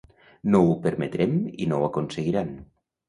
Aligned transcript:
No 0.53 0.61
ho 0.67 0.71
permetrem 0.87 1.35
i 1.67 1.71
no 1.73 1.83
ho 1.83 1.85
aconseguiran. 1.91 2.51